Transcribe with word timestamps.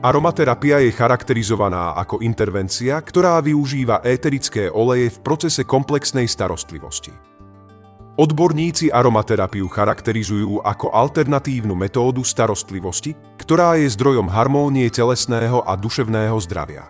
Aromaterapia 0.00 0.80
je 0.80 0.96
charakterizovaná 0.96 1.92
ako 1.92 2.24
intervencia, 2.24 2.96
ktorá 3.04 3.36
využíva 3.44 4.00
éterické 4.00 4.72
oleje 4.72 5.12
v 5.12 5.18
procese 5.20 5.68
komplexnej 5.68 6.24
starostlivosti. 6.24 7.12
Odborníci 8.16 8.88
aromaterapiu 8.88 9.68
charakterizujú 9.68 10.64
ako 10.64 10.88
alternatívnu 10.96 11.76
metódu 11.76 12.24
starostlivosti, 12.24 13.12
ktorá 13.36 13.76
je 13.76 13.92
zdrojom 13.92 14.24
harmónie 14.32 14.88
telesného 14.88 15.68
a 15.68 15.76
duševného 15.76 16.36
zdravia. 16.48 16.88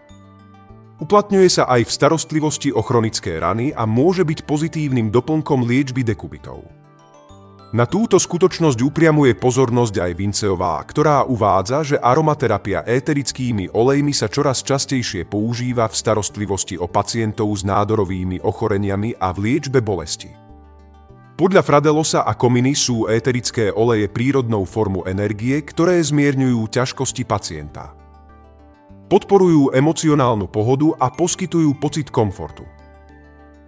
Uplatňuje 1.02 1.50
sa 1.50 1.66
aj 1.66 1.90
v 1.90 1.94
starostlivosti 1.94 2.70
o 2.70 2.78
chronické 2.78 3.42
rany 3.42 3.74
a 3.74 3.90
môže 3.90 4.22
byť 4.22 4.46
pozitívnym 4.46 5.10
doplnkom 5.10 5.66
liečby 5.66 6.06
dekubitov. 6.06 6.62
Na 7.70 7.86
túto 7.86 8.18
skutočnosť 8.18 8.82
upriamuje 8.82 9.38
pozornosť 9.38 10.02
aj 10.02 10.12
Vinceová, 10.18 10.82
ktorá 10.82 11.22
uvádza, 11.22 11.86
že 11.86 12.02
aromaterapia 12.02 12.82
éterickými 12.82 13.70
olejmi 13.70 14.10
sa 14.10 14.26
čoraz 14.26 14.66
častejšie 14.66 15.22
používa 15.30 15.86
v 15.86 15.94
starostlivosti 15.94 16.74
o 16.74 16.90
pacientov 16.90 17.46
s 17.54 17.62
nádorovými 17.62 18.42
ochoreniami 18.42 19.14
a 19.22 19.30
v 19.30 19.38
liečbe 19.46 19.78
bolesti. 19.78 20.34
Podľa 21.38 21.62
Fradelosa 21.62 22.26
a 22.26 22.34
Kominy 22.34 22.74
sú 22.74 23.06
éterické 23.06 23.70
oleje 23.70 24.10
prírodnou 24.10 24.66
formu 24.66 25.06
energie, 25.06 25.62
ktoré 25.62 26.02
zmierňujú 26.02 26.74
ťažkosti 26.74 27.22
pacienta. 27.22 27.94
Podporujú 29.06 29.70
emocionálnu 29.78 30.50
pohodu 30.50 30.90
a 30.98 31.06
poskytujú 31.06 31.78
pocit 31.78 32.10
komfortu. 32.10 32.66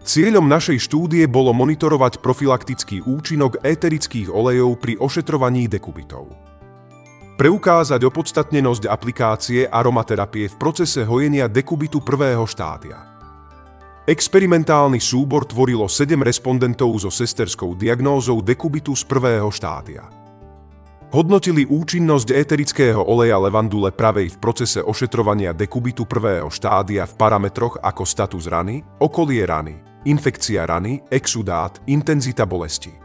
Cieľom 0.03 0.51
našej 0.51 0.91
štúdie 0.91 1.31
bolo 1.31 1.55
monitorovať 1.55 2.19
profilaktický 2.19 3.07
účinok 3.07 3.63
éterických 3.63 4.35
olejov 4.35 4.83
pri 4.83 4.99
ošetrovaní 4.99 5.71
dekubitov. 5.71 6.27
Preukázať 7.39 8.03
opodstatnenosť 8.11 8.91
aplikácie 8.91 9.71
aromaterapie 9.71 10.51
v 10.51 10.59
procese 10.59 11.07
hojenia 11.07 11.47
dekubitu 11.47 12.03
prvého 12.03 12.43
štádia. 12.51 12.99
Experimentálny 14.03 14.99
súbor 14.99 15.47
tvorilo 15.47 15.87
7 15.87 16.19
respondentov 16.19 16.99
so 16.99 17.07
sesterskou 17.07 17.79
diagnózou 17.79 18.43
dekubitu 18.43 18.99
z 18.99 19.07
prvého 19.07 19.55
štádia. 19.55 20.03
Hodnotili 21.15 21.63
účinnosť 21.63 22.35
éterického 22.35 23.07
oleja 23.07 23.39
levandule 23.39 23.95
pravej 23.95 24.35
v 24.35 24.41
procese 24.43 24.83
ošetrovania 24.83 25.55
dekubitu 25.55 26.11
prvého 26.11 26.51
štádia 26.51 27.07
v 27.07 27.15
parametroch 27.15 27.79
ako 27.79 28.03
status 28.03 28.51
rany, 28.51 28.83
okolie 28.99 29.47
rany, 29.47 29.92
infekcia 30.05 30.67
rany, 30.67 31.03
exudát, 31.11 31.79
intenzita 31.87 32.47
bolesti. 32.47 33.03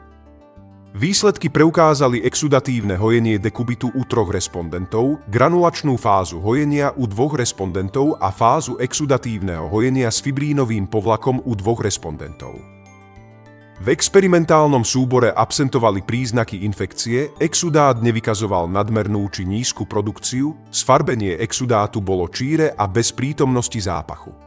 Výsledky 0.97 1.53
preukázali 1.53 2.25
exudatívne 2.25 2.97
hojenie 2.97 3.37
dekubitu 3.37 3.93
u 3.93 4.01
troch 4.09 4.33
respondentov, 4.33 5.21
granulačnú 5.29 5.93
fázu 5.93 6.41
hojenia 6.41 6.89
u 6.97 7.05
dvoch 7.05 7.37
respondentov 7.37 8.17
a 8.17 8.33
fázu 8.33 8.81
exudatívneho 8.81 9.69
hojenia 9.69 10.09
s 10.09 10.25
fibrínovým 10.25 10.89
povlakom 10.89 11.43
u 11.45 11.53
dvoch 11.53 11.85
respondentov. 11.85 12.57
V 13.77 13.93
experimentálnom 13.93 14.81
súbore 14.81 15.29
absentovali 15.29 16.01
príznaky 16.01 16.65
infekcie, 16.65 17.29
exudát 17.37 18.01
nevykazoval 18.01 18.65
nadmernú 18.65 19.29
či 19.29 19.45
nízku 19.45 19.85
produkciu, 19.85 20.57
sfarbenie 20.73 21.37
exudátu 21.37 22.01
bolo 22.01 22.25
číre 22.25 22.73
a 22.73 22.89
bez 22.89 23.13
prítomnosti 23.13 23.77
zápachu. 23.77 24.46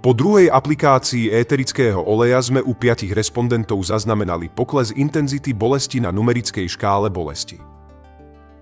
Po 0.00 0.16
druhej 0.16 0.48
aplikácii 0.48 1.28
éterického 1.28 2.00
oleja 2.00 2.40
sme 2.40 2.64
u 2.64 2.72
piatich 2.72 3.12
respondentov 3.12 3.84
zaznamenali 3.84 4.48
pokles 4.48 4.96
intenzity 4.96 5.52
bolesti 5.52 6.00
na 6.00 6.08
numerickej 6.08 6.64
škále 6.72 7.12
bolesti. 7.12 7.60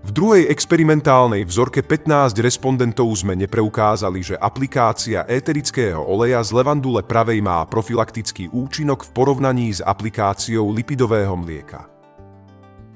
V 0.03 0.09
druhej 0.11 0.51
experimentálnej 0.51 1.47
vzorke 1.47 1.79
15 1.79 2.35
respondentov 2.43 3.07
sme 3.15 3.39
nepreukázali, 3.39 4.19
že 4.19 4.35
aplikácia 4.35 5.23
éterického 5.31 6.03
oleja 6.03 6.43
z 6.43 6.59
levandule 6.59 7.07
pravej 7.07 7.39
má 7.39 7.63
profilaktický 7.63 8.51
účinok 8.51 9.07
v 9.07 9.09
porovnaní 9.15 9.71
s 9.71 9.79
aplikáciou 9.79 10.67
lipidového 10.75 11.39
mlieka. 11.39 11.98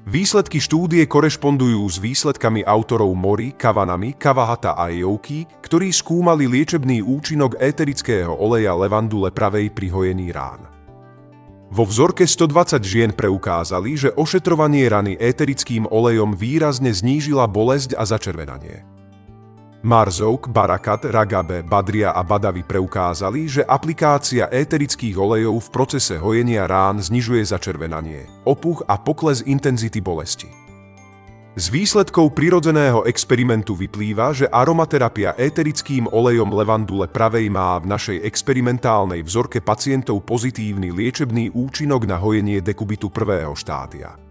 Výsledky 0.04 0.60
štúdie 0.60 1.08
korešpondujú 1.08 1.80
s 1.88 1.96
výsledkami 1.96 2.60
autorov 2.60 3.16
Mori, 3.16 3.56
Kavanami, 3.56 4.12
Kavahata 4.12 4.76
a 4.76 4.92
Jouky, 4.92 5.48
ktorí 5.64 5.88
skúmali 5.96 6.44
liečebný 6.44 7.00
účinok 7.00 7.56
éterického 7.56 8.36
oleja 8.36 8.76
levandule 8.76 9.32
pravej 9.32 9.72
pri 9.72 9.88
rán. 10.28 10.68
Vo 11.72 11.88
vzorke 11.88 12.28
120 12.28 12.84
žien 12.84 13.10
preukázali, 13.16 13.96
že 13.96 14.12
ošetrovanie 14.12 14.92
rany 14.92 15.16
éterickým 15.16 15.88
olejom 15.88 16.36
výrazne 16.36 16.92
znížila 16.92 17.48
bolesť 17.48 17.96
a 17.96 18.04
začervenanie. 18.04 18.93
Marzouk, 19.84 20.48
Barakat, 20.48 21.12
Ragabe, 21.12 21.60
Badria 21.60 22.16
a 22.16 22.24
Badavi 22.24 22.64
preukázali, 22.64 23.44
že 23.44 23.62
aplikácia 23.68 24.48
éterických 24.48 25.12
olejov 25.12 25.68
v 25.68 25.72
procese 25.76 26.16
hojenia 26.16 26.64
rán 26.64 27.04
znižuje 27.04 27.44
začervenanie, 27.44 28.24
opuch 28.48 28.80
a 28.88 28.96
pokles 28.96 29.44
intenzity 29.44 30.00
bolesti. 30.00 30.48
Z 31.60 31.68
výsledkov 31.68 32.32
prirodzeného 32.32 33.04
experimentu 33.04 33.76
vyplýva, 33.76 34.32
že 34.32 34.48
aromaterapia 34.48 35.36
éterickým 35.36 36.08
olejom 36.08 36.48
levandule 36.56 37.04
pravej 37.04 37.52
má 37.52 37.76
v 37.76 37.92
našej 37.92 38.24
experimentálnej 38.24 39.20
vzorke 39.20 39.60
pacientov 39.60 40.24
pozitívny 40.24 40.96
liečebný 40.96 41.52
účinok 41.52 42.08
na 42.08 42.16
hojenie 42.16 42.64
dekubitu 42.64 43.12
prvého 43.12 43.52
štádia. 43.52 44.23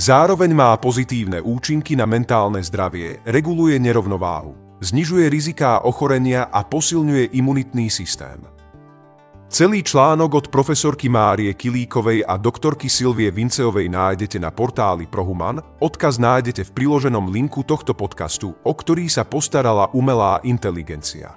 Zároveň 0.00 0.56
má 0.56 0.72
pozitívne 0.80 1.44
účinky 1.44 1.92
na 1.92 2.08
mentálne 2.08 2.64
zdravie, 2.64 3.20
reguluje 3.28 3.76
nerovnováhu, 3.76 4.80
znižuje 4.80 5.28
riziká 5.28 5.84
ochorenia 5.84 6.48
a 6.48 6.64
posilňuje 6.64 7.36
imunitný 7.36 7.92
systém. 7.92 8.40
Celý 9.52 9.84
článok 9.84 10.30
od 10.40 10.46
profesorky 10.48 11.12
Márie 11.12 11.52
Kilíkovej 11.52 12.24
a 12.24 12.40
doktorky 12.40 12.88
Silvie 12.88 13.28
Vinceovej 13.28 13.92
nájdete 13.92 14.40
na 14.40 14.48
portáli 14.48 15.04
Prohuman, 15.04 15.60
odkaz 15.84 16.16
nájdete 16.16 16.72
v 16.72 16.74
priloženom 16.80 17.28
linku 17.28 17.60
tohto 17.60 17.92
podcastu, 17.92 18.56
o 18.64 18.72
ktorý 18.72 19.04
sa 19.04 19.28
postarala 19.28 19.92
umelá 19.92 20.40
inteligencia. 20.48 21.36